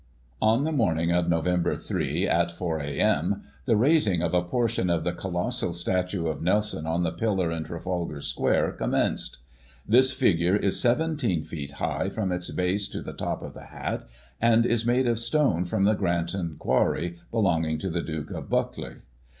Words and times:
On 0.41 0.63
the 0.63 0.71
morning 0.71 1.11
of 1.11 1.29
Nov. 1.29 1.45
3, 1.79 2.27
at 2.27 2.49
4 2.49 2.79
a.m., 2.79 3.43
the 3.65 3.75
raising 3.75 4.23
of 4.23 4.33
a 4.33 4.41
por 4.41 4.67
tion 4.67 4.89
of 4.89 5.03
the 5.03 5.11
colossal 5.13 5.71
statue 5.73 6.25
of 6.27 6.41
Nelson, 6.41 6.87
on 6.87 7.03
the 7.03 7.11
pillar 7.11 7.51
in 7.51 7.65
Trafalgar 7.65 8.19
Square, 8.21 8.71
commenced. 8.79 9.37
This 9.87 10.11
figure 10.11 10.55
is 10.55 10.79
17 10.79 11.43
feet 11.43 11.73
high 11.73 12.09
from 12.09 12.31
its 12.31 12.49
base 12.49 12.87
to 12.87 13.03
the 13.03 13.13
top 13.13 13.43
of 13.43 13.53
the 13.53 13.65
hat, 13.65 14.07
and 14.41 14.65
is 14.65 14.87
made 14.87 15.07
of 15.07 15.19
stone 15.19 15.65
from 15.65 15.83
the 15.83 15.93
Granton 15.93 16.55
quarry, 16.57 17.19
belonging 17.29 17.77
to 17.77 17.91
the 17.91 18.01
Duke 18.01 18.31
of 18.31 18.49
Buccleugh. 18.49 19.01